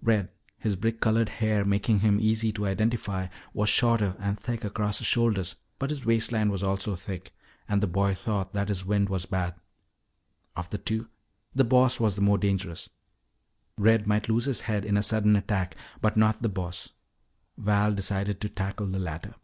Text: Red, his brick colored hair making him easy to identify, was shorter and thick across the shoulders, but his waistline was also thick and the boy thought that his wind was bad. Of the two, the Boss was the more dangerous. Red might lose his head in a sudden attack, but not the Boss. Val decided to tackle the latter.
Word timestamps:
Red, 0.00 0.30
his 0.56 0.76
brick 0.76 0.98
colored 0.98 1.28
hair 1.28 1.62
making 1.62 1.98
him 1.98 2.18
easy 2.18 2.50
to 2.52 2.64
identify, 2.64 3.26
was 3.52 3.68
shorter 3.68 4.16
and 4.18 4.40
thick 4.40 4.64
across 4.64 4.96
the 4.96 5.04
shoulders, 5.04 5.56
but 5.78 5.90
his 5.90 6.06
waistline 6.06 6.48
was 6.50 6.62
also 6.62 6.96
thick 6.96 7.34
and 7.68 7.82
the 7.82 7.86
boy 7.86 8.14
thought 8.14 8.54
that 8.54 8.70
his 8.70 8.86
wind 8.86 9.10
was 9.10 9.26
bad. 9.26 9.54
Of 10.56 10.70
the 10.70 10.78
two, 10.78 11.10
the 11.54 11.64
Boss 11.64 12.00
was 12.00 12.16
the 12.16 12.22
more 12.22 12.38
dangerous. 12.38 12.88
Red 13.76 14.06
might 14.06 14.30
lose 14.30 14.46
his 14.46 14.62
head 14.62 14.86
in 14.86 14.96
a 14.96 15.02
sudden 15.02 15.36
attack, 15.36 15.76
but 16.00 16.16
not 16.16 16.40
the 16.40 16.48
Boss. 16.48 16.94
Val 17.58 17.92
decided 17.92 18.40
to 18.40 18.48
tackle 18.48 18.86
the 18.86 18.98
latter. 18.98 19.34